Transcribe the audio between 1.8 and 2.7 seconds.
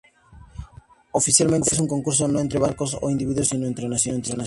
concurso no entre